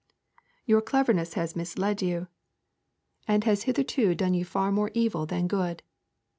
[0.65, 2.27] Your cleverness has misled you
[3.27, 5.83] and has hitherto done you far more evil than good.